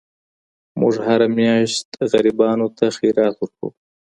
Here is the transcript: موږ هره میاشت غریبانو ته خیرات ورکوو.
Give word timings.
موږ 0.79 0.93
هره 1.05 1.27
میاشت 1.37 1.87
غریبانو 2.11 2.67
ته 2.77 2.85
خیرات 2.97 3.35
ورکوو. 3.37 3.69